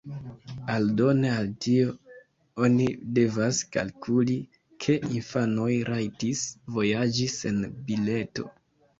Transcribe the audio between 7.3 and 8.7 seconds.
sen bileto.